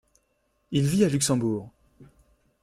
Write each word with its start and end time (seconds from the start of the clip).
Il 0.71 0.87
vit 0.87 1.03
à 1.03 1.09
Luxembourg. 1.09 1.71